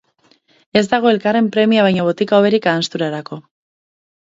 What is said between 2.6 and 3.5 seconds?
ahanzturarako.